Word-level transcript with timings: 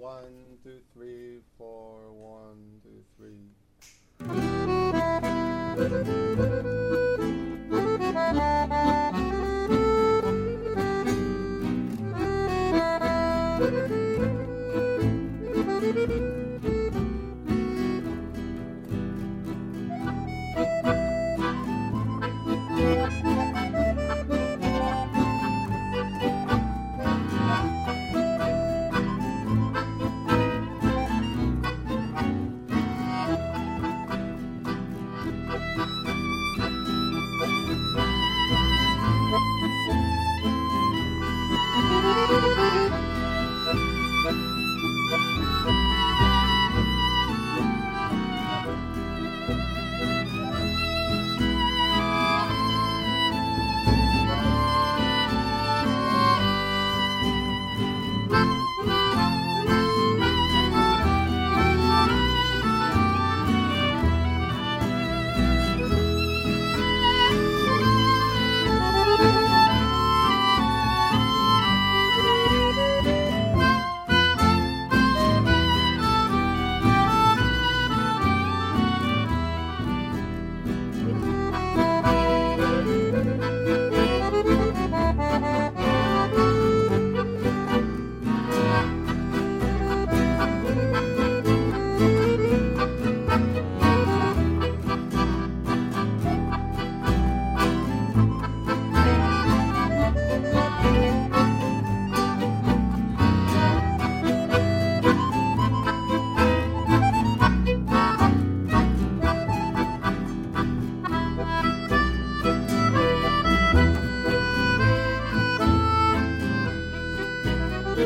One, 0.00 0.56
two, 0.64 0.80
three, 0.94 1.40
four, 1.58 2.10
one, 2.10 2.80
two, 2.82 3.04
three. 3.18 3.36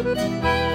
Música 0.03 0.74